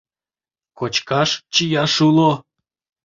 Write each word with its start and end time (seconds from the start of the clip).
Кочкаш, 0.77 1.29
чияш 1.53 1.93
уло... 2.07 2.31